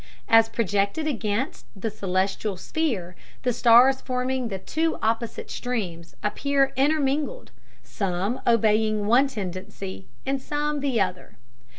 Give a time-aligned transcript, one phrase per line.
[0.27, 7.51] As projected against the celestial sphere the stars forming the two opposite streams appear intermingled,
[7.83, 11.37] some obeying one tendency and some the other.